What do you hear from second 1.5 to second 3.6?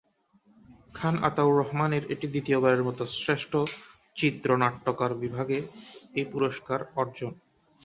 রহমানের এটি দ্বিতীয়বারের মত শ্রেষ্ঠ